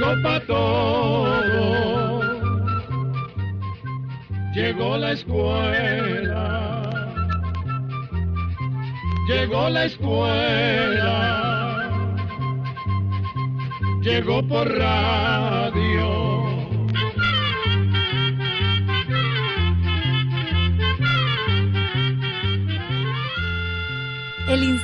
Llegó 0.00 0.22
pa' 0.22 0.40
todo, 0.40 2.30
llegó 4.54 4.96
la 4.96 5.12
escuela, 5.12 6.36
llegó 9.28 9.68
la 9.68 9.84
escuela, 9.84 11.18
llegó 14.02 14.46
por 14.46 14.68
radio. 14.78 16.19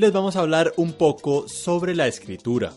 les 0.00 0.12
vamos 0.12 0.34
a 0.34 0.40
hablar 0.40 0.72
un 0.78 0.94
poco 0.94 1.46
sobre 1.46 1.94
la 1.94 2.06
escritura. 2.06 2.72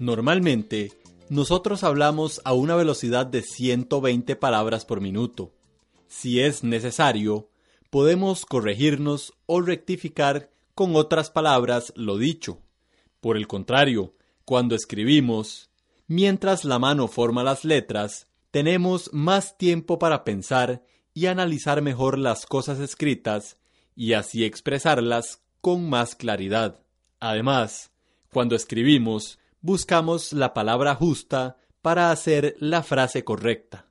Normalmente, 0.00 0.90
nosotros 1.28 1.84
hablamos 1.84 2.40
a 2.44 2.54
una 2.54 2.74
velocidad 2.74 3.24
de 3.24 3.42
120 3.42 4.34
palabras 4.34 4.84
por 4.84 5.00
minuto. 5.00 5.54
Si 6.08 6.40
es 6.40 6.64
necesario, 6.64 7.50
podemos 7.88 8.44
corregirnos 8.46 9.32
o 9.46 9.60
rectificar 9.60 10.50
con 10.74 10.96
otras 10.96 11.30
palabras 11.30 11.92
lo 11.94 12.18
dicho. 12.18 12.58
Por 13.20 13.36
el 13.36 13.46
contrario, 13.46 14.16
cuando 14.44 14.74
escribimos, 14.74 15.70
mientras 16.08 16.64
la 16.64 16.80
mano 16.80 17.06
forma 17.06 17.44
las 17.44 17.64
letras, 17.64 18.26
tenemos 18.50 19.08
más 19.12 19.56
tiempo 19.56 20.00
para 20.00 20.24
pensar 20.24 20.82
y 21.14 21.26
analizar 21.26 21.80
mejor 21.80 22.18
las 22.18 22.44
cosas 22.44 22.80
escritas 22.80 23.56
y 23.94 24.14
así 24.14 24.44
expresarlas 24.44 25.42
con 25.60 25.88
más 25.88 26.14
claridad. 26.14 26.82
Además, 27.18 27.90
cuando 28.32 28.56
escribimos, 28.56 29.38
buscamos 29.60 30.32
la 30.32 30.54
palabra 30.54 30.94
justa 30.94 31.58
para 31.82 32.10
hacer 32.10 32.56
la 32.58 32.82
frase 32.82 33.24
correcta. 33.24 33.86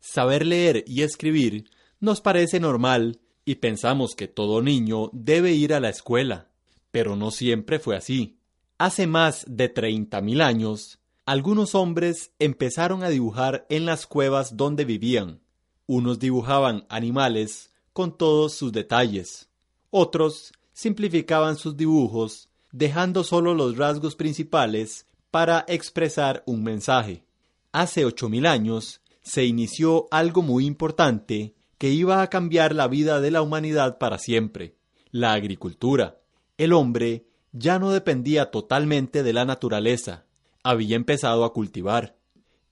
Saber 0.00 0.44
leer 0.44 0.84
y 0.86 1.02
escribir 1.02 1.70
nos 2.00 2.20
parece 2.20 2.60
normal 2.60 3.20
y 3.44 3.56
pensamos 3.56 4.14
que 4.14 4.28
todo 4.28 4.62
niño 4.62 5.10
debe 5.12 5.52
ir 5.52 5.74
a 5.74 5.80
la 5.80 5.90
escuela, 5.90 6.50
pero 6.90 7.16
no 7.16 7.30
siempre 7.30 7.78
fue 7.78 7.96
así. 7.96 8.38
Hace 8.78 9.06
más 9.06 9.44
de 9.48 9.68
treinta 9.68 10.20
mil 10.20 10.40
años, 10.40 10.98
algunos 11.26 11.74
hombres 11.74 12.32
empezaron 12.38 13.02
a 13.02 13.08
dibujar 13.08 13.66
en 13.70 13.86
las 13.86 14.06
cuevas 14.06 14.56
donde 14.56 14.84
vivían. 14.84 15.40
Unos 15.86 16.18
dibujaban 16.18 16.86
animales 16.88 17.70
con 17.92 18.16
todos 18.16 18.54
sus 18.54 18.72
detalles, 18.72 19.48
otros 19.90 20.52
simplificaban 20.74 21.56
sus 21.56 21.76
dibujos, 21.76 22.50
dejando 22.72 23.24
solo 23.24 23.54
los 23.54 23.78
rasgos 23.78 24.16
principales 24.16 25.06
para 25.30 25.64
expresar 25.68 26.42
un 26.46 26.62
mensaje. 26.62 27.24
Hace 27.72 28.04
ocho 28.04 28.28
mil 28.28 28.44
años 28.44 29.00
se 29.22 29.46
inició 29.46 30.06
algo 30.10 30.42
muy 30.42 30.66
importante 30.66 31.54
que 31.78 31.90
iba 31.90 32.20
a 32.20 32.28
cambiar 32.28 32.74
la 32.74 32.88
vida 32.88 33.20
de 33.20 33.30
la 33.30 33.40
humanidad 33.42 33.98
para 33.98 34.18
siempre, 34.18 34.76
la 35.10 35.32
agricultura. 35.32 36.20
El 36.58 36.72
hombre 36.72 37.26
ya 37.52 37.78
no 37.78 37.90
dependía 37.90 38.50
totalmente 38.50 39.22
de 39.22 39.32
la 39.32 39.44
naturaleza, 39.44 40.24
había 40.62 40.96
empezado 40.96 41.44
a 41.44 41.52
cultivar. 41.52 42.16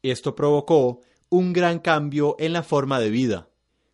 Esto 0.02 0.34
provocó 0.34 1.00
un 1.28 1.52
gran 1.52 1.78
cambio 1.78 2.36
en 2.38 2.52
la 2.52 2.62
forma 2.62 3.00
de 3.00 3.10
vida. 3.10 3.48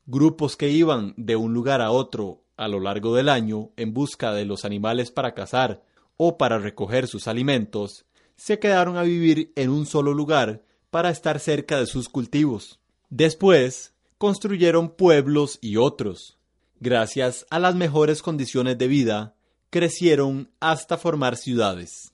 Grupos 0.06 0.56
que 0.56 0.70
iban 0.70 1.14
de 1.16 1.36
un 1.36 1.52
lugar 1.52 1.82
a 1.82 1.90
otro 1.90 2.42
a 2.58 2.68
lo 2.68 2.80
largo 2.80 3.14
del 3.14 3.30
año 3.30 3.70
en 3.76 3.94
busca 3.94 4.32
de 4.34 4.44
los 4.44 4.64
animales 4.66 5.10
para 5.10 5.32
cazar 5.32 5.82
o 6.16 6.36
para 6.36 6.58
recoger 6.58 7.06
sus 7.06 7.28
alimentos, 7.28 8.04
se 8.36 8.58
quedaron 8.58 8.96
a 8.96 9.02
vivir 9.02 9.52
en 9.56 9.70
un 9.70 9.86
solo 9.86 10.12
lugar 10.12 10.64
para 10.90 11.10
estar 11.10 11.38
cerca 11.38 11.78
de 11.78 11.86
sus 11.86 12.08
cultivos. 12.08 12.80
Después, 13.08 13.94
construyeron 14.18 14.90
pueblos 14.90 15.58
y 15.62 15.76
otros. 15.76 16.36
Gracias 16.80 17.46
a 17.50 17.58
las 17.58 17.76
mejores 17.76 18.22
condiciones 18.22 18.76
de 18.76 18.88
vida, 18.88 19.34
crecieron 19.70 20.50
hasta 20.60 20.98
formar 20.98 21.36
ciudades. 21.36 22.12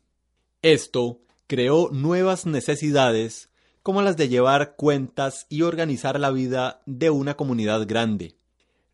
Esto 0.62 1.20
creó 1.46 1.88
nuevas 1.90 2.46
necesidades 2.46 3.48
como 3.82 4.02
las 4.02 4.16
de 4.16 4.28
llevar 4.28 4.76
cuentas 4.76 5.46
y 5.48 5.62
organizar 5.62 6.20
la 6.20 6.30
vida 6.30 6.82
de 6.86 7.10
una 7.10 7.34
comunidad 7.34 7.86
grande 7.86 8.36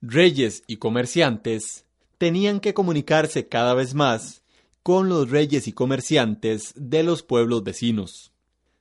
reyes 0.02 0.62
y 0.66 0.76
comerciantes 0.76 1.84
tenían 2.18 2.60
que 2.60 2.74
comunicarse 2.74 3.48
cada 3.48 3.74
vez 3.74 3.94
más 3.94 4.42
con 4.82 5.08
los 5.08 5.30
reyes 5.30 5.68
y 5.68 5.72
comerciantes 5.72 6.72
de 6.76 7.02
los 7.02 7.22
pueblos 7.22 7.62
vecinos. 7.62 8.32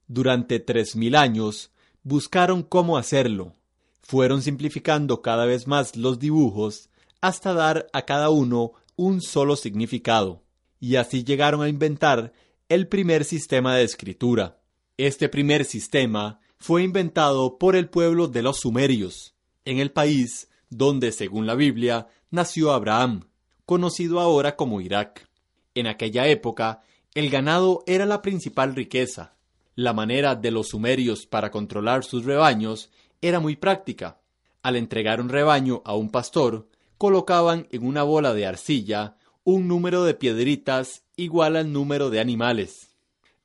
Durante 0.07 0.59
tres 0.59 0.95
mil 0.95 1.15
años 1.15 1.71
buscaron 2.03 2.63
cómo 2.63 2.97
hacerlo. 2.97 3.53
Fueron 4.01 4.41
simplificando 4.41 5.21
cada 5.21 5.45
vez 5.45 5.67
más 5.67 5.95
los 5.95 6.19
dibujos 6.19 6.89
hasta 7.21 7.53
dar 7.53 7.87
a 7.93 8.03
cada 8.03 8.29
uno 8.29 8.73
un 8.95 9.21
solo 9.21 9.55
significado, 9.55 10.43
y 10.79 10.95
así 10.95 11.23
llegaron 11.23 11.61
a 11.61 11.69
inventar 11.69 12.33
el 12.69 12.87
primer 12.87 13.23
sistema 13.23 13.75
de 13.75 13.83
escritura. 13.83 14.61
Este 14.97 15.29
primer 15.29 15.63
sistema 15.65 16.39
fue 16.57 16.83
inventado 16.83 17.57
por 17.57 17.75
el 17.75 17.89
pueblo 17.89 18.27
de 18.27 18.41
los 18.41 18.57
sumerios, 18.59 19.35
en 19.63 19.79
el 19.79 19.91
país 19.91 20.48
donde, 20.69 21.11
según 21.11 21.47
la 21.47 21.55
Biblia, 21.55 22.07
nació 22.31 22.71
Abraham, 22.71 23.29
conocido 23.65 24.19
ahora 24.19 24.55
como 24.55 24.81
Irak. 24.81 25.27
En 25.75 25.87
aquella 25.87 26.27
época, 26.27 26.81
el 27.13 27.29
ganado 27.29 27.83
era 27.87 28.05
la 28.05 28.21
principal 28.21 28.75
riqueza. 28.75 29.35
La 29.75 29.93
manera 29.93 30.35
de 30.35 30.51
los 30.51 30.69
sumerios 30.69 31.25
para 31.25 31.51
controlar 31.51 32.03
sus 32.03 32.25
rebaños 32.25 32.91
era 33.21 33.39
muy 33.39 33.55
práctica. 33.55 34.19
Al 34.61 34.75
entregar 34.75 35.21
un 35.21 35.29
rebaño 35.29 35.81
a 35.85 35.95
un 35.95 36.09
pastor, 36.09 36.67
colocaban 36.97 37.67
en 37.71 37.85
una 37.85 38.03
bola 38.03 38.33
de 38.33 38.45
arcilla 38.45 39.15
un 39.43 39.67
número 39.67 40.03
de 40.03 40.13
piedritas 40.13 41.03
igual 41.15 41.55
al 41.55 41.71
número 41.71 42.09
de 42.09 42.19
animales. 42.19 42.95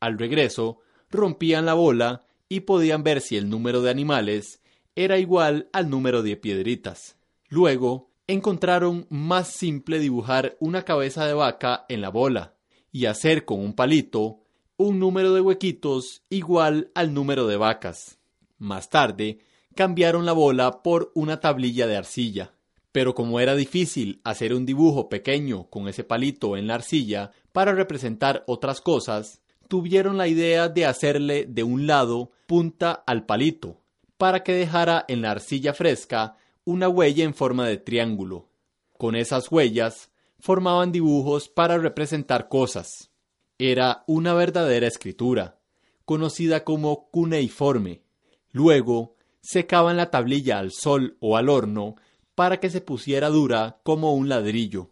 Al 0.01 0.19
regreso, 0.19 0.81
rompían 1.11 1.65
la 1.65 1.75
bola 1.75 2.27
y 2.49 2.61
podían 2.61 3.03
ver 3.03 3.21
si 3.21 3.37
el 3.37 3.49
número 3.49 3.81
de 3.81 3.91
animales 3.91 4.61
era 4.97 5.19
igual 5.19 5.69
al 5.73 5.91
número 5.91 6.23
de 6.23 6.37
piedritas. 6.37 7.17
Luego, 7.49 8.11
encontraron 8.27 9.07
más 9.11 9.49
simple 9.49 9.99
dibujar 9.99 10.57
una 10.61 10.83
cabeza 10.83 11.27
de 11.27 11.35
vaca 11.35 11.85
en 11.89 12.01
la 12.01 12.11
bola. 12.11 12.53
y 12.93 13.07
hacer 13.07 13.45
con 13.45 13.59
un 13.59 13.75
palito 13.75 14.45
un 14.77 15.01
número 15.01 15.35
de 15.35 15.41
huequitos 15.41 16.23
igual 16.31 16.93
al 16.95 17.13
número 17.13 17.49
de 17.49 17.57
vacas. 17.57 18.21
Más 18.57 18.89
tarde, 18.89 19.41
cambiaron 19.75 20.25
la 20.25 20.33
bola 20.33 20.83
por 20.83 21.11
una 21.17 21.41
tablilla 21.41 21.89
de 21.89 21.97
arcilla. 21.97 22.55
Pero 22.93 23.17
como 23.17 23.41
era 23.41 23.57
difícil 23.57 24.21
hacer 24.23 24.55
un 24.55 24.65
dibujo 24.65 25.09
pequeño 25.09 25.69
con 25.71 25.89
ese 25.89 26.05
palito 26.05 26.57
en 26.57 26.69
la 26.69 26.77
arcilla 26.77 27.33
para 27.51 27.73
representar 27.73 28.45
otras 28.47 28.81
cosas, 28.81 29.43
tuvieron 29.69 30.17
la 30.17 30.29
idea 30.29 30.69
de 30.69 30.87
hacerle 30.87 31.47
de 31.47 31.65
un 31.65 31.89
lado 31.89 32.31
punta 32.47 32.93
al 32.93 33.27
palito, 33.27 33.81
para 34.17 34.43
que 34.43 34.53
dejara 34.53 35.05
en 35.09 35.23
la 35.23 35.33
arcilla 35.33 35.75
fresca 35.75 36.37
una 36.65 36.89
huella 36.89 37.25
en 37.25 37.35
forma 37.35 37.67
de 37.67 37.77
triángulo. 37.77 38.49
Con 38.97 39.17
esas 39.17 39.51
huellas 39.51 40.11
formaban 40.39 40.93
dibujos 40.93 41.49
para 41.49 41.79
representar 41.79 42.49
cosas. 42.49 43.11
Era 43.59 44.05
una 44.07 44.35
verdadera 44.35 44.87
escritura, 44.87 45.59
conocida 46.05 46.65
como 46.65 47.11
cuneiforme. 47.11 48.03
Luego 48.51 49.17
secaban 49.41 49.97
la 49.97 50.11
tablilla 50.11 50.59
al 50.59 50.73
sol 50.73 51.17
o 51.21 51.37
al 51.37 51.49
horno 51.49 51.97
para 52.35 52.61
que 52.61 52.71
se 52.71 52.81
pusiera 52.81 53.29
dura 53.29 53.81
como 53.83 54.15
un 54.15 54.29
ladrillo. 54.29 54.91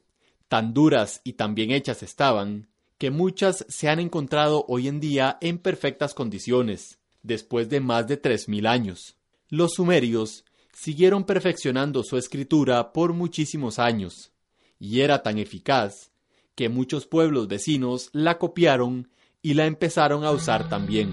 Tan 0.49 0.75
duras 0.75 1.21
y 1.25 1.35
tan 1.35 1.55
bien 1.55 1.71
hechas 1.71 2.03
estaban, 2.03 2.69
que 2.99 3.11
muchas 3.11 3.65
se 3.69 3.89
han 3.89 3.99
encontrado 3.99 4.65
hoy 4.69 4.89
en 4.89 5.01
día 5.01 5.39
en 5.41 5.59
perfectas 5.59 6.15
condiciones, 6.15 7.01
después 7.23 7.69
de 7.69 7.81
más 7.81 8.07
de 8.07 8.17
tres 8.17 8.49
mil 8.49 8.67
años. 8.67 9.17
Los 9.49 9.73
sumerios 9.75 10.45
siguieron 10.73 11.25
perfeccionando 11.25 12.03
su 12.03 12.17
escritura 12.17 12.93
por 12.93 13.13
muchísimos 13.13 13.79
años, 13.79 14.33
y 14.79 15.01
era 15.01 15.23
tan 15.23 15.39
eficaz 15.39 16.11
que 16.55 16.69
muchos 16.69 17.07
pueblos 17.07 17.49
vecinos 17.49 18.11
la 18.13 18.39
copiaron 18.39 19.11
y 19.43 19.55
la 19.55 19.67
empezaron 19.67 20.25
a 20.25 20.31
usar 20.31 20.69
también. 20.69 21.13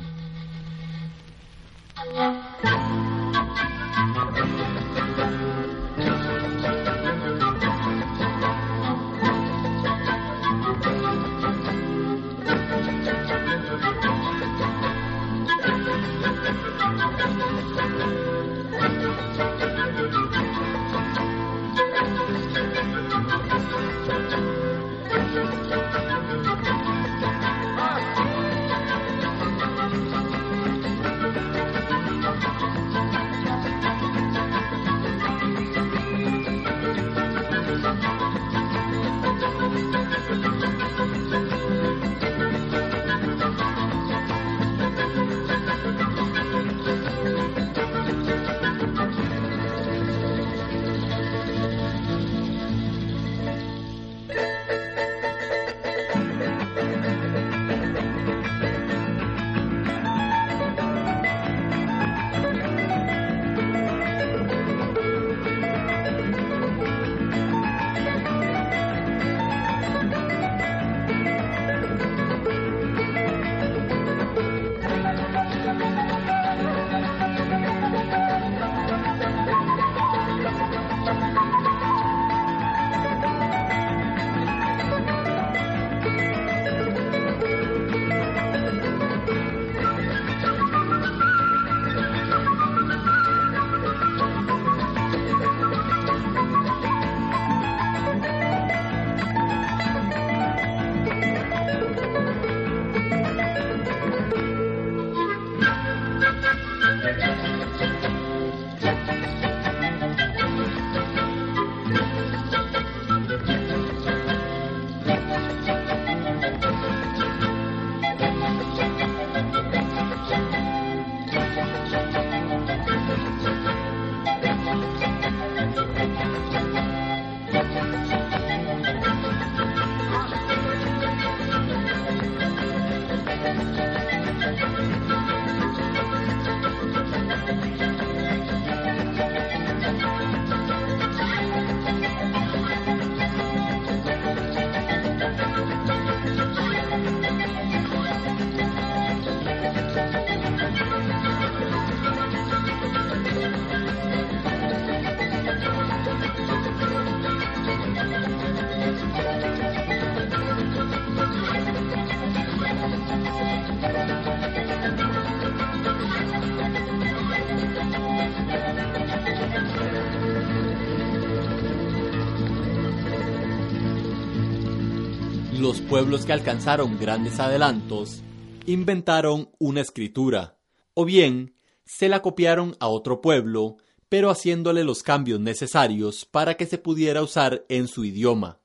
Pueblos 176.00 176.26
que 176.26 176.32
alcanzaron 176.32 176.98
grandes 176.98 177.42
adelantos 177.42 178.22
inventaron 178.66 179.50
una 179.60 179.82
escritura, 179.82 180.58
o 180.94 181.04
bien 181.04 181.56
se 181.84 182.08
la 182.08 182.22
copiaron 182.22 182.78
a 182.80 182.88
otro 182.88 183.20
pueblo, 183.20 183.76
pero 184.08 184.30
haciéndole 184.30 184.86
los 184.86 185.04
cambios 185.04 185.42
necesarios 185.42 186.24
para 186.24 186.56
que 186.56 186.68
se 186.68 186.78
pudiera 186.78 187.22
usar 187.22 187.66
en 187.68 187.90
su 187.90 188.06
idioma. 188.06 188.62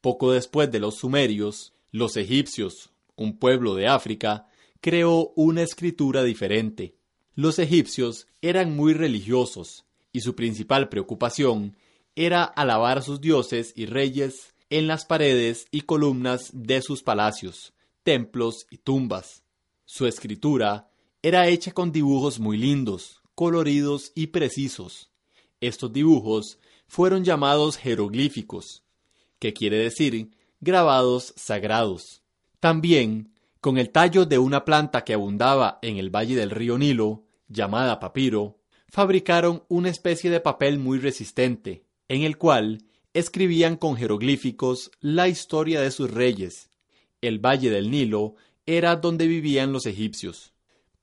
Poco 0.00 0.32
después 0.32 0.70
de 0.70 0.78
los 0.78 0.94
sumerios, 0.96 1.74
los 1.90 2.16
egipcios, 2.16 2.88
un 3.16 3.38
pueblo 3.38 3.74
de 3.74 3.86
África, 3.86 4.46
creó 4.80 5.34
una 5.36 5.60
escritura 5.60 6.22
diferente. 6.24 6.96
Los 7.34 7.58
egipcios 7.58 8.28
eran 8.40 8.74
muy 8.74 8.94
religiosos, 8.94 9.84
y 10.10 10.22
su 10.22 10.34
principal 10.34 10.88
preocupación 10.88 11.76
era 12.16 12.44
alabar 12.44 12.96
a 12.96 13.02
sus 13.02 13.20
dioses 13.20 13.74
y 13.76 13.84
reyes 13.84 14.54
en 14.70 14.86
las 14.86 15.04
paredes 15.04 15.66
y 15.70 15.82
columnas 15.82 16.50
de 16.52 16.82
sus 16.82 17.02
palacios, 17.02 17.72
templos 18.02 18.66
y 18.70 18.78
tumbas. 18.78 19.44
Su 19.84 20.06
escritura 20.06 20.90
era 21.22 21.48
hecha 21.48 21.72
con 21.72 21.92
dibujos 21.92 22.38
muy 22.38 22.58
lindos, 22.58 23.22
coloridos 23.34 24.12
y 24.14 24.28
precisos. 24.28 25.10
Estos 25.60 25.92
dibujos 25.92 26.58
fueron 26.86 27.24
llamados 27.24 27.76
jeroglíficos, 27.76 28.84
que 29.38 29.52
quiere 29.52 29.78
decir 29.78 30.30
grabados 30.60 31.32
sagrados. 31.36 32.22
También, 32.60 33.32
con 33.60 33.78
el 33.78 33.90
tallo 33.90 34.26
de 34.26 34.38
una 34.38 34.64
planta 34.64 35.04
que 35.04 35.14
abundaba 35.14 35.78
en 35.82 35.96
el 35.98 36.10
valle 36.10 36.36
del 36.36 36.50
río 36.50 36.78
Nilo, 36.78 37.24
llamada 37.48 38.00
papiro, 38.00 38.58
fabricaron 38.88 39.64
una 39.68 39.88
especie 39.90 40.30
de 40.30 40.40
papel 40.40 40.78
muy 40.78 40.98
resistente, 40.98 41.84
en 42.08 42.22
el 42.22 42.38
cual 42.38 42.84
escribían 43.14 43.76
con 43.76 43.96
jeroglíficos 43.96 44.90
la 45.00 45.28
historia 45.28 45.80
de 45.80 45.90
sus 45.90 46.10
reyes, 46.10 46.70
el 47.20 47.38
valle 47.38 47.70
del 47.70 47.90
Nilo 47.90 48.36
era 48.66 48.96
donde 48.96 49.26
vivían 49.26 49.72
los 49.72 49.86
egipcios. 49.86 50.52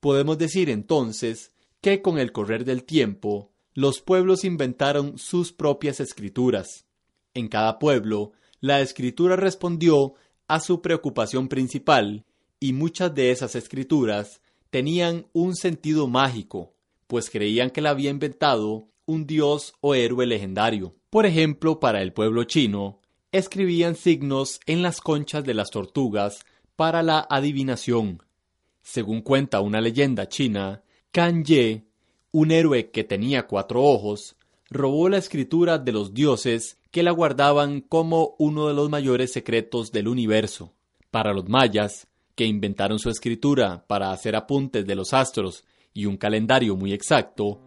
Podemos 0.00 0.38
decir 0.38 0.70
entonces 0.70 1.52
que 1.80 2.02
con 2.02 2.18
el 2.18 2.32
correr 2.32 2.64
del 2.64 2.84
tiempo, 2.84 3.50
los 3.74 4.00
pueblos 4.00 4.44
inventaron 4.44 5.18
sus 5.18 5.52
propias 5.52 6.00
escrituras. 6.00 6.86
En 7.34 7.48
cada 7.48 7.78
pueblo, 7.78 8.32
la 8.60 8.80
escritura 8.80 9.36
respondió 9.36 10.14
a 10.48 10.60
su 10.60 10.80
preocupación 10.80 11.48
principal, 11.48 12.24
y 12.58 12.72
muchas 12.72 13.14
de 13.14 13.30
esas 13.30 13.54
escrituras 13.54 14.40
tenían 14.70 15.26
un 15.32 15.54
sentido 15.54 16.06
mágico, 16.06 16.72
pues 17.06 17.30
creían 17.30 17.70
que 17.70 17.82
la 17.82 17.90
había 17.90 18.10
inventado 18.10 18.88
un 19.06 19.26
dios 19.26 19.74
o 19.80 19.94
héroe 19.94 20.26
legendario. 20.26 20.94
Por 21.10 21.24
ejemplo, 21.26 21.80
para 21.80 22.02
el 22.02 22.12
pueblo 22.12 22.44
chino, 22.44 23.00
escribían 23.32 23.94
signos 23.94 24.60
en 24.66 24.82
las 24.82 25.00
conchas 25.00 25.44
de 25.44 25.54
las 25.54 25.70
tortugas 25.70 26.44
para 26.76 27.02
la 27.02 27.26
adivinación. 27.30 28.22
Según 28.82 29.22
cuenta 29.22 29.60
una 29.60 29.80
leyenda 29.80 30.28
china, 30.28 30.82
Kan 31.10 31.44
Ye, 31.44 31.86
un 32.32 32.50
héroe 32.50 32.90
que 32.90 33.04
tenía 33.04 33.46
cuatro 33.46 33.82
ojos, 33.82 34.36
robó 34.68 35.08
la 35.08 35.18
escritura 35.18 35.78
de 35.78 35.92
los 35.92 36.12
dioses 36.12 36.78
que 36.90 37.02
la 37.02 37.12
guardaban 37.12 37.80
como 37.80 38.34
uno 38.38 38.68
de 38.68 38.74
los 38.74 38.90
mayores 38.90 39.32
secretos 39.32 39.92
del 39.92 40.08
universo. 40.08 40.72
Para 41.10 41.32
los 41.32 41.48
mayas, 41.48 42.08
que 42.34 42.44
inventaron 42.44 42.98
su 42.98 43.08
escritura 43.08 43.84
para 43.86 44.12
hacer 44.12 44.36
apuntes 44.36 44.86
de 44.86 44.94
los 44.94 45.14
astros 45.14 45.64
y 45.94 46.04
un 46.04 46.18
calendario 46.18 46.76
muy 46.76 46.92
exacto, 46.92 47.60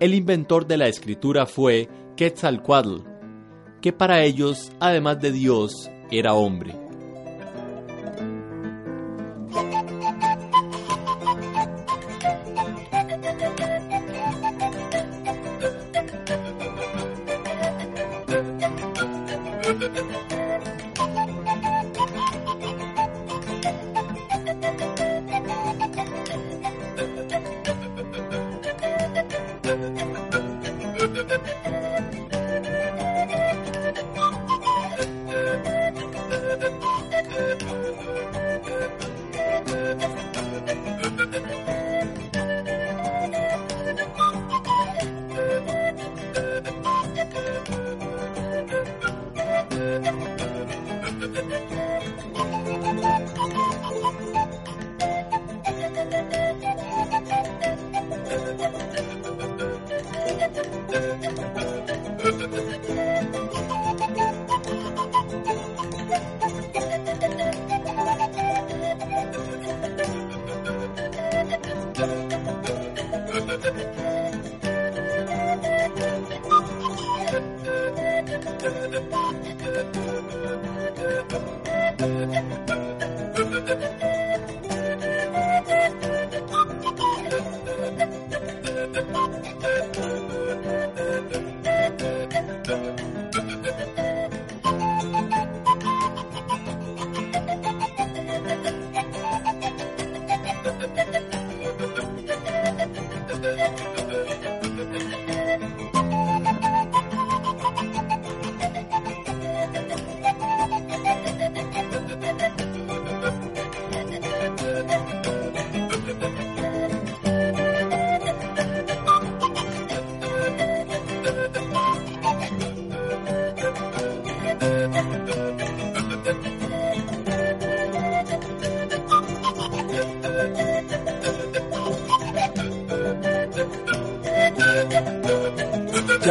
el 0.00 0.14
inventor 0.14 0.66
de 0.66 0.76
la 0.76 0.88
escritura 0.88 1.46
fue 1.46 1.88
Quetzalcoatl, 2.16 3.02
que 3.80 3.92
para 3.92 4.22
ellos, 4.22 4.72
además 4.80 5.20
de 5.20 5.32
Dios, 5.32 5.90
era 6.10 6.34
hombre. 6.34 6.81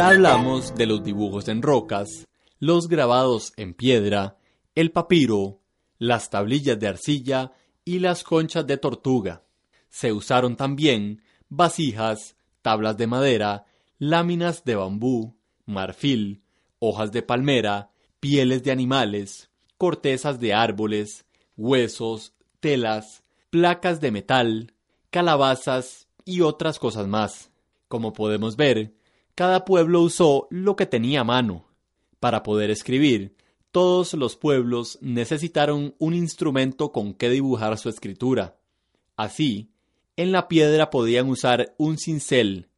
Hablamos 0.04 0.74
de 0.74 0.86
los 0.86 1.04
dibujos 1.04 1.46
en 1.46 1.62
rocas, 1.62 2.26
los 2.58 2.88
grabados 2.88 3.52
en 3.56 3.72
piedra, 3.72 4.36
el 4.74 4.90
papiro, 4.90 5.60
las 5.96 6.28
tablillas 6.28 6.76
de 6.80 6.88
arcilla 6.88 7.52
y 7.84 8.00
las 8.00 8.24
conchas 8.24 8.66
de 8.66 8.78
tortuga. 8.78 9.44
Se 9.90 10.12
usaron 10.12 10.56
también 10.56 11.22
vasijas, 11.48 12.34
tablas 12.62 12.96
de 12.96 13.06
madera, 13.06 13.66
láminas 14.00 14.64
de 14.64 14.74
bambú, 14.74 15.36
marfil, 15.66 16.42
hojas 16.80 17.12
de 17.12 17.22
palmera, 17.22 17.92
pieles 18.18 18.64
de 18.64 18.72
animales, 18.72 19.50
cortezas 19.78 20.40
de 20.40 20.52
árboles, 20.52 21.26
huesos, 21.56 22.34
telas, 22.58 23.22
placas 23.50 24.00
de 24.00 24.10
metal, 24.10 24.74
calabazas 25.10 26.08
y 26.24 26.40
otras 26.40 26.80
cosas 26.80 27.06
más. 27.06 27.52
Como 27.86 28.12
podemos 28.12 28.56
ver, 28.56 28.94
cada 29.34 29.64
pueblo 29.64 30.02
usó 30.02 30.46
lo 30.50 30.76
que 30.76 30.86
tenía 30.86 31.20
a 31.20 31.24
mano. 31.24 31.66
Para 32.20 32.42
poder 32.42 32.70
escribir, 32.70 33.34
todos 33.70 34.14
los 34.14 34.36
pueblos 34.36 34.98
necesitaron 35.00 35.94
un 35.98 36.14
instrumento 36.14 36.92
con 36.92 37.14
que 37.14 37.30
dibujar 37.30 37.78
su 37.78 37.88
escritura. 37.88 38.58
Así, 39.16 39.70
en 40.16 40.30
la 40.30 40.46
piedra 40.48 40.90
podían 40.90 41.28
usar 41.28 41.74
un 41.78 41.98
cincel, 41.98 42.68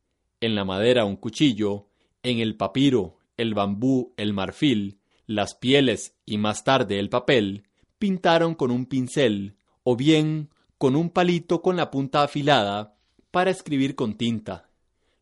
en 0.40 0.54
la 0.54 0.64
madera 0.64 1.04
un 1.04 1.16
cuchillo, 1.16 1.88
en 2.22 2.38
el 2.38 2.56
papiro, 2.56 3.18
el 3.36 3.54
bambú, 3.54 4.14
el 4.16 4.32
marfil, 4.32 5.00
las 5.26 5.54
pieles 5.54 6.14
y 6.24 6.38
más 6.38 6.64
tarde 6.64 6.98
el 6.98 7.08
papel, 7.08 7.64
pintaron 7.98 8.54
con 8.54 8.70
un 8.70 8.86
pincel 8.86 9.56
o 9.82 9.96
bien 9.96 10.50
con 10.78 10.96
un 10.96 11.10
palito 11.10 11.62
con 11.62 11.76
la 11.76 11.90
punta 11.90 12.22
afilada 12.22 12.96
para 13.30 13.50
escribir 13.50 13.94
con 13.94 14.14
tinta. 14.14 14.70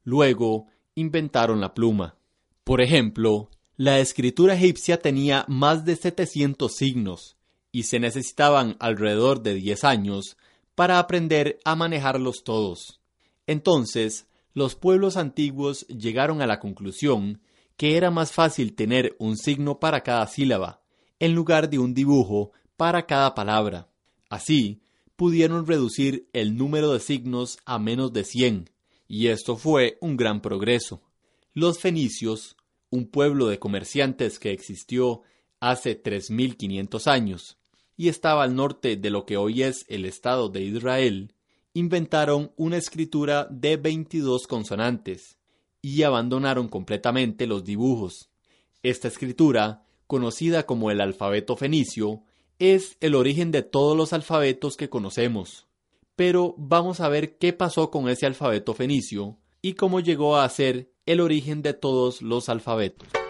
Luego 0.05 0.67
inventaron 0.95 1.61
la 1.61 1.75
pluma. 1.75 2.17
Por 2.65 2.81
ejemplo, 2.81 3.51
la 3.77 3.99
escritura 4.01 4.55
egipcia 4.55 4.99
tenía 4.99 5.45
más 5.49 5.85
de 5.85 5.97
700 5.97 6.73
signos 6.73 7.37
y 7.73 7.85
se 7.85 7.99
necesitaban 7.99 8.77
alrededor 8.79 9.43
de 9.43 9.55
10 9.55 9.85
años 9.85 10.37
para 10.75 10.99
aprender 10.99 11.59
a 11.65 11.75
manejarlos 11.75 12.45
todos. 12.45 13.01
Entonces, 13.47 14.27
los 14.55 14.75
pueblos 14.75 15.17
antiguos 15.17 15.87
llegaron 15.89 16.43
a 16.43 16.47
la 16.47 16.61
conclusión 16.61 17.41
que 17.77 17.97
era 17.97 18.11
más 18.11 18.33
fácil 18.33 18.75
tener 18.75 19.17
un 19.19 19.37
signo 19.37 19.81
para 19.81 20.03
cada 20.03 20.27
sílaba, 20.27 20.83
en 21.19 21.35
lugar 21.35 21.71
de 21.71 21.79
un 21.79 21.95
dibujo 21.95 22.53
para 22.77 23.07
cada 23.07 23.35
palabra. 23.35 23.89
Así, 24.29 24.83
pudieron 25.17 25.67
reducir 25.67 26.29
el 26.33 26.57
número 26.57 26.93
de 26.93 27.01
signos 27.01 27.59
a 27.65 27.79
menos 27.79 28.13
de 28.13 28.25
100, 28.25 28.71
y 29.13 29.29
esto 29.29 29.59
fue 29.59 29.99
un 30.01 30.17
gran 30.17 30.41
progreso. 30.41 31.03
Los 31.53 31.79
fenicios, 31.79 32.57
un 32.89 33.09
pueblo 33.09 33.47
de 33.49 33.59
comerciantes 33.59 34.39
que 34.39 34.53
existió 34.53 35.21
hace 35.61 36.03
3.500 36.03 37.07
años 37.09 37.59
y 37.95 38.09
estaba 38.09 38.43
al 38.43 38.57
norte 38.57 38.97
de 38.97 39.11
lo 39.11 39.27
que 39.27 39.37
hoy 39.37 39.65
es 39.65 39.85
el 39.89 40.07
Estado 40.07 40.49
de 40.49 40.63
Israel, 40.63 41.35
inventaron 41.75 42.53
una 42.57 42.79
escritura 42.79 43.47
de 43.51 43.77
22 43.77 44.47
consonantes 44.47 45.37
y 45.83 46.05
abandonaron 46.05 46.69
completamente 46.69 47.47
los 47.47 47.65
dibujos. 47.65 48.31
Esta 48.83 49.09
escritura, 49.09 49.85
conocida 50.07 50.65
como 50.65 50.91
el 50.91 51.03
alfabeto 51.03 51.55
fenicio, 51.59 52.23
es 52.59 52.97
el 53.01 53.15
origen 53.15 53.51
de 53.51 53.63
todos 53.63 53.95
los 53.95 54.15
alfabetos 54.15 54.79
que 54.79 54.89
conocemos. 54.89 55.67
Pero 56.17 56.55
vamos 56.59 57.01
a 57.01 57.09
ver 57.09 57.39
qué 57.39 57.53
pasó 57.53 57.91
con 57.91 58.09
ese 58.09 58.27
alfabeto 58.27 58.75
fenicio 58.75 59.39
y 59.63 59.75
cómo 59.75 60.01
llegó 60.01 60.37
a 60.37 60.49
ser 60.49 60.93
el 61.07 61.21
origen 61.21 61.63
de 61.63 61.75
todos 61.75 62.23
los 62.23 62.49
alfabetos. 62.49 63.22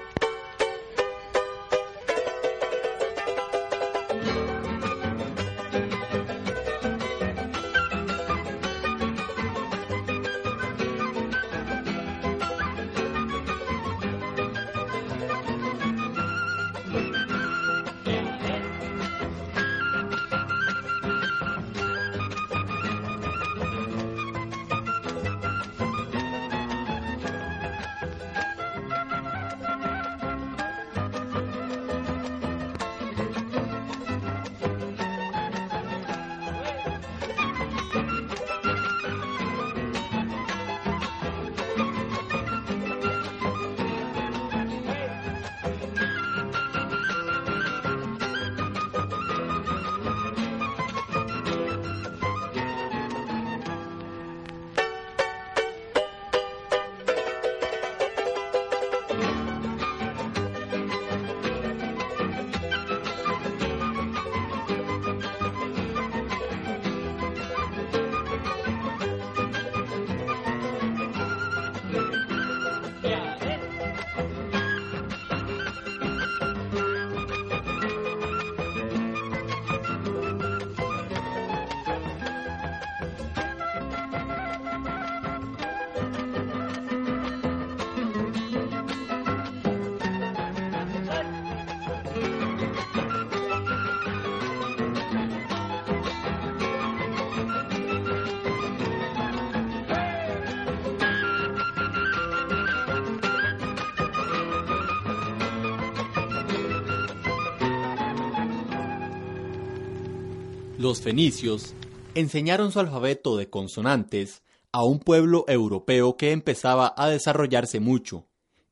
Los 110.82 111.00
fenicios 111.00 111.74
enseñaron 112.16 112.72
su 112.72 112.80
alfabeto 112.80 113.36
de 113.36 113.48
consonantes 113.48 114.42
a 114.72 114.82
un 114.82 114.98
pueblo 114.98 115.44
europeo 115.46 116.16
que 116.16 116.32
empezaba 116.32 116.92
a 116.96 117.08
desarrollarse 117.08 117.78
mucho. 117.78 118.26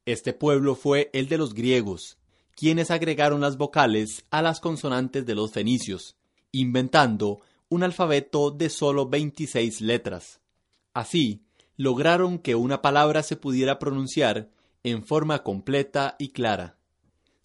Este 0.06 0.32
pueblo 0.32 0.74
fue 0.74 1.10
el 1.12 1.28
de 1.28 1.38
los 1.38 1.54
griegos, 1.54 2.18
quienes 2.56 2.90
agregaron 2.90 3.40
las 3.40 3.56
vocales 3.56 4.24
a 4.32 4.42
las 4.42 4.58
consonantes 4.58 5.24
de 5.24 5.36
los 5.36 5.52
fenicios, 5.52 6.16
inventando 6.50 7.42
un 7.68 7.84
alfabeto 7.84 8.50
de 8.50 8.70
solo 8.70 9.08
26 9.08 9.80
letras. 9.80 10.40
Así, 10.92 11.44
lograron 11.76 12.40
que 12.40 12.56
una 12.56 12.82
palabra 12.82 13.22
se 13.22 13.36
pudiera 13.36 13.78
pronunciar 13.78 14.50
en 14.82 15.04
forma 15.04 15.44
completa 15.44 16.16
y 16.18 16.30
clara. 16.30 16.76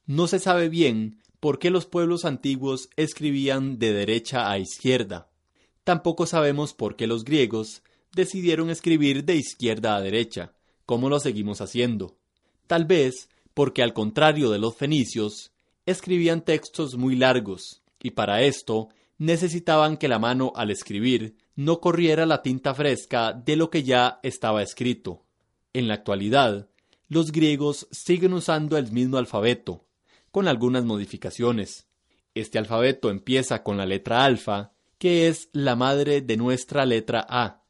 No 0.08 0.26
se 0.26 0.40
sabe 0.40 0.70
bien 0.70 1.22
por 1.40 1.60
qué 1.60 1.70
los 1.70 1.86
pueblos 1.86 2.26
antiguos 2.26 2.90
escribían 2.96 3.80
de 3.80 3.94
derecha 3.94 4.50
a 4.50 4.58
izquierda. 4.60 5.30
Tampoco 5.84 6.26
sabemos 6.26 6.74
por 6.74 6.96
qué 6.96 7.08
los 7.08 7.24
griegos 7.24 7.84
decidieron 8.14 8.70
escribir 8.70 9.26
de 9.26 9.36
izquierda 9.36 9.96
a 9.96 10.02
derecha, 10.02 10.54
como 10.86 11.10
lo 11.10 11.20
seguimos 11.20 11.62
haciendo. 11.62 12.18
Tal 12.68 12.86
vez 12.86 13.30
porque 13.56 13.82
al 13.82 13.94
contrario 13.94 14.52
de 14.52 14.60
los 14.60 14.76
fenicios, 14.76 15.52
escribían 15.86 16.44
textos 16.44 16.98
muy 16.98 17.16
largos, 17.16 17.82
y 18.04 18.12
para 18.12 18.44
esto 18.44 18.90
necesitaban 19.18 19.98
que 19.98 20.10
la 20.10 20.20
mano 20.20 20.52
al 20.56 20.70
escribir 20.72 21.38
no 21.56 21.80
corriera 21.80 22.26
la 22.26 22.42
tinta 22.42 22.76
fresca 22.76 23.32
de 23.32 23.56
lo 23.56 23.70
que 23.70 23.84
ya 23.84 24.20
estaba 24.24 24.62
escrito. 24.62 25.24
En 25.74 25.88
la 25.88 25.94
actualidad, 25.94 26.68
los 27.08 27.32
griegos 27.32 27.88
siguen 27.92 28.34
usando 28.34 28.78
el 28.78 28.92
mismo 28.92 29.18
alfabeto, 29.18 29.86
con 30.36 30.50
algunas 30.50 30.84
modificaciones. 30.84 31.88
Este 32.34 32.58
alfabeto 32.58 33.10
empieza 33.10 33.64
con 33.64 33.78
la 33.78 33.86
letra 33.86 34.26
alfa, 34.26 34.74
que 34.98 35.30
es 35.30 35.48
la 35.54 35.78
madre 35.78 36.20
de 36.20 36.36
nuestra 36.36 36.86
letra 36.86 37.26
A, 37.30 37.64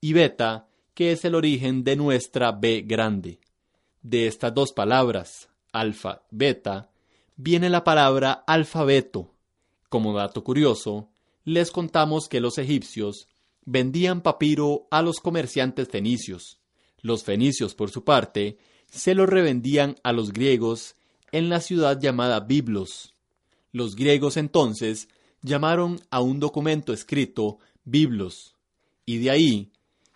y 0.00 0.14
beta, 0.14 0.66
que 0.94 1.12
es 1.12 1.24
el 1.24 1.36
origen 1.36 1.84
de 1.84 1.94
nuestra 1.94 2.50
B 2.50 2.82
grande. 2.84 3.38
De 4.02 4.26
estas 4.26 4.52
dos 4.52 4.72
palabras, 4.72 5.48
alfa, 5.70 6.24
beta, 6.32 6.90
viene 7.36 7.70
la 7.70 7.84
palabra 7.84 8.32
alfabeto. 8.48 9.32
Como 9.88 10.12
dato 10.12 10.42
curioso, 10.42 11.10
les 11.44 11.70
contamos 11.70 12.28
que 12.28 12.40
los 12.40 12.58
egipcios 12.58 13.28
vendían 13.64 14.22
papiro 14.22 14.88
a 14.90 15.02
los 15.02 15.20
comerciantes 15.20 15.86
fenicios. 15.86 16.58
Los 17.00 17.22
fenicios, 17.22 17.76
por 17.76 17.92
su 17.92 18.02
parte, 18.02 18.58
se 18.90 19.14
lo 19.14 19.24
revendían 19.24 19.94
a 20.02 20.12
los 20.12 20.32
griegos 20.32 20.96
en 21.32 21.48
la 21.48 21.60
ciudad 21.60 22.00
llamada 22.00 22.40
Biblos. 22.40 23.14
Los 23.72 23.96
griegos 23.96 24.36
entonces 24.36 25.08
llamaron 25.42 26.00
a 26.10 26.20
un 26.20 26.40
documento 26.40 26.92
escrito 26.92 27.58
Biblos, 27.84 28.56
y 29.06 29.18
de 29.18 29.30
ahí 29.30 29.70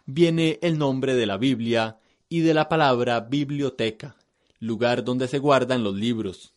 viene 0.06 0.58
el 0.62 0.78
nombre 0.78 1.14
de 1.14 1.26
la 1.26 1.36
Biblia 1.36 1.98
y 2.28 2.40
de 2.40 2.54
la 2.54 2.68
palabra 2.68 3.20
biblioteca, 3.20 4.16
lugar 4.58 5.04
donde 5.04 5.28
se 5.28 5.38
guardan 5.38 5.84
los 5.84 5.94
libros. 5.94 6.54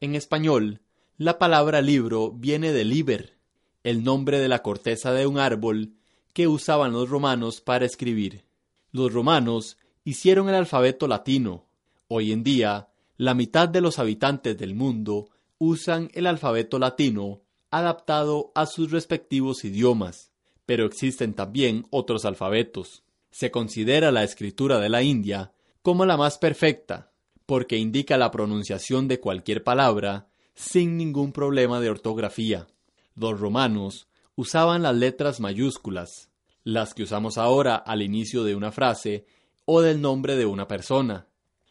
En 0.00 0.14
español, 0.14 0.80
la 1.16 1.38
palabra 1.38 1.80
libro 1.82 2.32
viene 2.32 2.72
de 2.72 2.84
liber, 2.84 3.38
el 3.82 4.04
nombre 4.04 4.38
de 4.38 4.48
la 4.48 4.62
corteza 4.62 5.12
de 5.12 5.26
un 5.26 5.38
árbol 5.38 5.92
que 6.32 6.46
usaban 6.46 6.92
los 6.92 7.08
romanos 7.08 7.60
para 7.60 7.86
escribir. 7.86 8.44
Los 8.92 9.12
romanos 9.12 9.76
hicieron 10.04 10.48
el 10.48 10.54
alfabeto 10.54 11.08
latino. 11.08 11.66
Hoy 12.06 12.32
en 12.32 12.42
día 12.42 12.88
la 13.18 13.34
mitad 13.34 13.68
de 13.68 13.80
los 13.80 13.98
habitantes 13.98 14.56
del 14.56 14.76
mundo 14.76 15.28
usan 15.58 16.08
el 16.14 16.26
alfabeto 16.26 16.78
latino 16.78 17.42
adaptado 17.70 18.52
a 18.54 18.64
sus 18.64 18.92
respectivos 18.92 19.64
idiomas, 19.64 20.30
pero 20.64 20.86
existen 20.86 21.34
también 21.34 21.84
otros 21.90 22.24
alfabetos. 22.24 23.02
Se 23.30 23.50
considera 23.50 24.12
la 24.12 24.22
escritura 24.22 24.78
de 24.78 24.88
la 24.88 25.02
India 25.02 25.52
como 25.82 26.06
la 26.06 26.16
más 26.16 26.38
perfecta, 26.38 27.10
porque 27.44 27.76
indica 27.76 28.16
la 28.16 28.30
pronunciación 28.30 29.08
de 29.08 29.18
cualquier 29.18 29.64
palabra 29.64 30.28
sin 30.54 30.96
ningún 30.96 31.32
problema 31.32 31.80
de 31.80 31.90
ortografía. 31.90 32.68
Los 33.16 33.40
romanos 33.40 34.06
usaban 34.36 34.82
las 34.82 34.94
letras 34.94 35.40
mayúsculas, 35.40 36.30
las 36.62 36.94
que 36.94 37.02
usamos 37.02 37.36
ahora 37.36 37.74
al 37.74 38.02
inicio 38.02 38.44
de 38.44 38.54
una 38.54 38.70
frase 38.70 39.26
o 39.64 39.80
del 39.80 40.00
nombre 40.00 40.36
de 40.36 40.46
una 40.46 40.68
persona. 40.68 41.26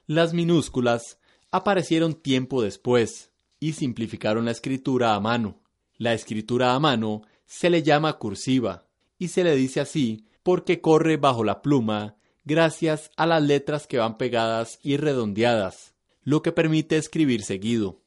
Las 0.07 0.33
minúsculas 0.33 1.19
aparecieron 1.51 2.13
tiempo 2.13 2.61
después 2.61 3.31
y 3.59 3.73
simplificaron 3.73 4.45
la 4.45 4.51
escritura 4.51 5.15
a 5.15 5.19
mano. 5.19 5.61
La 5.97 6.13
escritura 6.13 6.73
a 6.73 6.79
mano 6.79 7.23
se 7.45 7.69
le 7.69 7.83
llama 7.83 8.13
cursiva 8.13 8.87
y 9.17 9.29
se 9.29 9.43
le 9.43 9.55
dice 9.55 9.79
así 9.79 10.25
porque 10.43 10.81
corre 10.81 11.17
bajo 11.17 11.43
la 11.43 11.61
pluma 11.61 12.15
gracias 12.45 13.11
a 13.17 13.25
las 13.25 13.43
letras 13.43 13.87
que 13.87 13.97
van 13.97 14.17
pegadas 14.17 14.79
y 14.81 14.97
redondeadas, 14.97 15.93
lo 16.23 16.41
que 16.41 16.51
permite 16.51 16.97
escribir 16.97 17.43
seguido. 17.43 18.01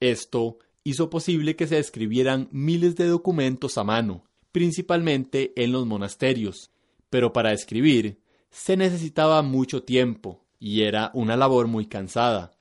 Esto 0.00 0.58
hizo 0.84 1.10
posible 1.10 1.56
que 1.56 1.66
se 1.66 1.78
escribieran 1.78 2.48
miles 2.50 2.96
de 2.96 3.06
documentos 3.06 3.76
a 3.76 3.84
mano, 3.84 4.24
principalmente 4.50 5.52
en 5.56 5.72
los 5.72 5.86
monasterios, 5.86 6.70
pero 7.10 7.32
para 7.32 7.52
escribir 7.52 8.20
se 8.50 8.76
necesitaba 8.76 9.42
mucho 9.42 9.82
tiempo 9.82 10.44
y 10.58 10.82
era 10.82 11.10
una 11.14 11.36
labor 11.36 11.66
muy 11.66 11.86
cansada. 11.86 12.52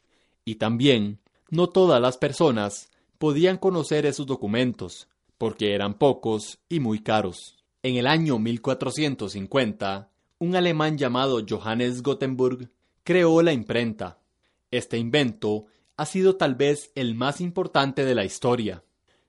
Y 0.46 0.56
también, 0.56 1.20
no 1.50 1.68
todas 1.68 2.02
las 2.02 2.18
personas 2.18 2.90
podían 3.18 3.58
conocer 3.58 4.06
esos 4.06 4.26
documentos, 4.26 5.08
porque 5.38 5.76
eran 5.76 5.96
pocos 5.96 6.60
y 6.70 6.80
muy 6.80 7.00
caros. 7.04 7.58
En 7.84 7.96
el 7.96 8.08
año 8.08 8.40
1450, 8.40 10.10
un 10.40 10.56
alemán 10.56 10.98
llamado 10.98 11.42
Johannes 11.48 12.02
Gutenberg 12.02 12.70
creó 13.04 13.42
la 13.42 13.54
imprenta. 13.54 14.20
Este 14.72 14.98
invento 14.98 15.66
ha 15.98 16.06
sido 16.06 16.36
tal 16.36 16.56
vez 16.56 16.92
el 16.96 17.14
más 17.14 17.42
importante 17.42 18.06
de 18.06 18.16
la 18.16 18.26
historia. 18.26 18.84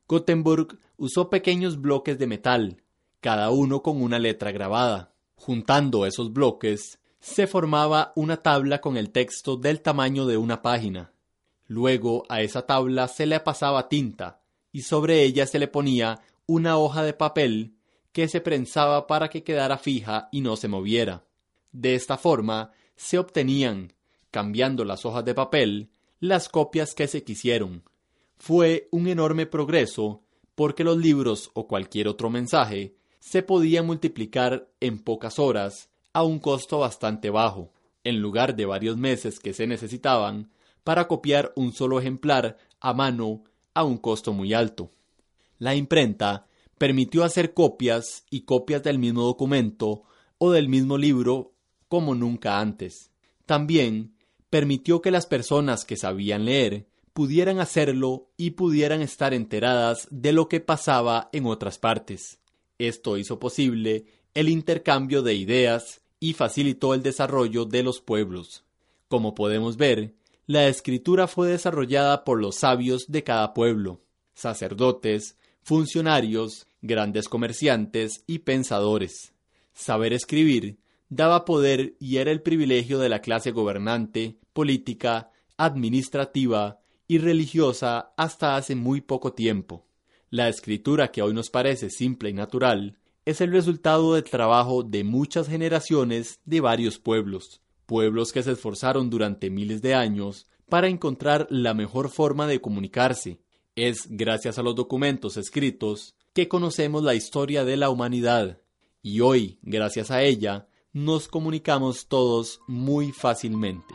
Gutenberg 0.08 0.78
usó 0.96 1.28
pequeños 1.28 1.80
bloques 1.80 2.18
de 2.18 2.26
metal, 2.26 2.82
cada 3.20 3.50
uno 3.50 3.82
con 3.82 4.02
una 4.02 4.18
letra 4.18 4.52
grabada. 4.52 5.14
Juntando 5.34 6.06
esos 6.06 6.32
bloques, 6.32 6.98
se 7.22 7.46
formaba 7.46 8.12
una 8.16 8.38
tabla 8.38 8.80
con 8.80 8.96
el 8.96 9.10
texto 9.10 9.56
del 9.56 9.80
tamaño 9.80 10.26
de 10.26 10.36
una 10.36 10.60
página. 10.60 11.12
Luego 11.68 12.24
a 12.28 12.42
esa 12.42 12.66
tabla 12.66 13.06
se 13.06 13.26
le 13.26 13.38
pasaba 13.38 13.88
tinta 13.88 14.42
y 14.72 14.82
sobre 14.82 15.22
ella 15.22 15.46
se 15.46 15.60
le 15.60 15.68
ponía 15.68 16.20
una 16.46 16.76
hoja 16.78 17.04
de 17.04 17.12
papel 17.12 17.76
que 18.10 18.26
se 18.26 18.40
prensaba 18.40 19.06
para 19.06 19.30
que 19.30 19.44
quedara 19.44 19.78
fija 19.78 20.28
y 20.32 20.40
no 20.40 20.56
se 20.56 20.66
moviera. 20.66 21.24
De 21.70 21.94
esta 21.94 22.18
forma 22.18 22.72
se 22.96 23.18
obtenían, 23.18 23.92
cambiando 24.32 24.84
las 24.84 25.06
hojas 25.06 25.24
de 25.24 25.34
papel, 25.34 25.90
las 26.18 26.48
copias 26.48 26.92
que 26.92 27.06
se 27.06 27.22
quisieron. 27.22 27.84
Fue 28.36 28.88
un 28.90 29.06
enorme 29.06 29.46
progreso 29.46 30.24
porque 30.56 30.82
los 30.82 30.96
libros 30.98 31.52
o 31.54 31.68
cualquier 31.68 32.08
otro 32.08 32.30
mensaje 32.30 32.96
se 33.20 33.44
podían 33.44 33.86
multiplicar 33.86 34.68
en 34.80 34.98
pocas 34.98 35.38
horas 35.38 35.91
a 36.12 36.22
un 36.22 36.38
costo 36.38 36.78
bastante 36.78 37.30
bajo, 37.30 37.72
en 38.04 38.20
lugar 38.20 38.56
de 38.56 38.66
varios 38.66 38.96
meses 38.96 39.38
que 39.38 39.54
se 39.54 39.66
necesitaban 39.66 40.50
para 40.84 41.08
copiar 41.08 41.52
un 41.56 41.72
solo 41.72 42.00
ejemplar 42.00 42.58
a 42.80 42.92
mano 42.92 43.44
a 43.74 43.84
un 43.84 43.96
costo 43.98 44.32
muy 44.32 44.54
alto. 44.54 44.90
La 45.58 45.74
imprenta 45.74 46.46
permitió 46.78 47.24
hacer 47.24 47.54
copias 47.54 48.24
y 48.30 48.42
copias 48.42 48.82
del 48.82 48.98
mismo 48.98 49.22
documento 49.22 50.02
o 50.38 50.50
del 50.50 50.68
mismo 50.68 50.98
libro 50.98 51.54
como 51.88 52.14
nunca 52.14 52.58
antes. 52.58 53.10
También 53.46 54.16
permitió 54.50 55.00
que 55.00 55.10
las 55.10 55.26
personas 55.26 55.84
que 55.84 55.96
sabían 55.96 56.44
leer 56.44 56.88
pudieran 57.12 57.60
hacerlo 57.60 58.30
y 58.36 58.50
pudieran 58.50 59.02
estar 59.02 59.34
enteradas 59.34 60.08
de 60.10 60.32
lo 60.32 60.48
que 60.48 60.60
pasaba 60.60 61.28
en 61.32 61.46
otras 61.46 61.78
partes. 61.78 62.38
Esto 62.78 63.16
hizo 63.16 63.38
posible 63.38 64.06
el 64.34 64.48
intercambio 64.48 65.22
de 65.22 65.34
ideas 65.34 66.01
y 66.22 66.34
facilitó 66.34 66.94
el 66.94 67.02
desarrollo 67.02 67.64
de 67.64 67.82
los 67.82 68.00
pueblos. 68.00 68.62
Como 69.08 69.34
podemos 69.34 69.76
ver, 69.76 70.14
la 70.46 70.68
escritura 70.68 71.26
fue 71.26 71.48
desarrollada 71.48 72.22
por 72.22 72.40
los 72.40 72.58
sabios 72.58 73.06
de 73.08 73.24
cada 73.24 73.52
pueblo, 73.54 74.02
sacerdotes, 74.32 75.36
funcionarios, 75.64 76.68
grandes 76.80 77.28
comerciantes 77.28 78.22
y 78.28 78.38
pensadores. 78.38 79.32
Saber 79.72 80.12
escribir 80.12 80.78
daba 81.08 81.44
poder 81.44 81.96
y 81.98 82.18
era 82.18 82.30
el 82.30 82.40
privilegio 82.40 83.00
de 83.00 83.08
la 83.08 83.20
clase 83.20 83.50
gobernante, 83.50 84.38
política, 84.52 85.32
administrativa 85.56 86.78
y 87.08 87.18
religiosa 87.18 88.12
hasta 88.16 88.54
hace 88.54 88.76
muy 88.76 89.00
poco 89.00 89.32
tiempo. 89.32 89.86
La 90.30 90.48
escritura 90.48 91.10
que 91.10 91.20
hoy 91.20 91.34
nos 91.34 91.50
parece 91.50 91.90
simple 91.90 92.30
y 92.30 92.32
natural 92.32 92.96
es 93.24 93.40
el 93.40 93.52
resultado 93.52 94.14
del 94.14 94.24
trabajo 94.24 94.82
de 94.82 95.04
muchas 95.04 95.48
generaciones 95.48 96.40
de 96.44 96.60
varios 96.60 96.98
pueblos, 96.98 97.60
pueblos 97.86 98.32
que 98.32 98.42
se 98.42 98.52
esforzaron 98.52 99.10
durante 99.10 99.50
miles 99.50 99.80
de 99.82 99.94
años 99.94 100.46
para 100.68 100.88
encontrar 100.88 101.46
la 101.50 101.74
mejor 101.74 102.08
forma 102.08 102.46
de 102.46 102.60
comunicarse. 102.60 103.40
Es 103.76 104.06
gracias 104.08 104.58
a 104.58 104.62
los 104.62 104.74
documentos 104.74 105.36
escritos 105.36 106.14
que 106.32 106.48
conocemos 106.48 107.02
la 107.02 107.14
historia 107.14 107.64
de 107.64 107.76
la 107.76 107.90
humanidad, 107.90 108.58
y 109.02 109.20
hoy, 109.20 109.58
gracias 109.62 110.10
a 110.10 110.22
ella, 110.22 110.68
nos 110.92 111.28
comunicamos 111.28 112.06
todos 112.06 112.60
muy 112.66 113.12
fácilmente. 113.12 113.94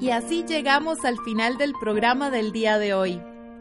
Y 0.00 0.10
así 0.10 0.44
llegamos 0.46 1.04
al 1.04 1.18
final 1.24 1.58
del 1.58 1.72
programa 1.80 2.30
del 2.30 2.52
día 2.52 2.78
de 2.78 2.94
hoy. 2.94 3.20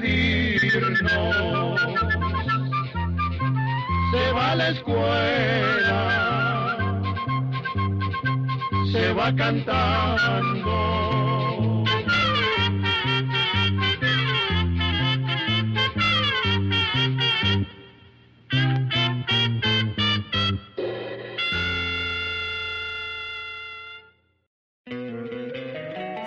Despedirnos. 0.00 1.80
Se 4.10 4.32
va 4.32 4.50
a 4.52 4.54
la 4.54 4.68
escuela, 4.70 6.00
se 8.92 9.12
va 9.12 9.34
cantando. 9.34 11.04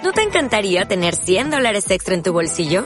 ¿No 0.03 0.11
te 0.13 0.23
encantaría 0.23 0.85
tener 0.85 1.15
100 1.15 1.51
dólares 1.51 1.89
extra 1.89 2.15
en 2.15 2.23
tu 2.23 2.33
bolsillo? 2.33 2.85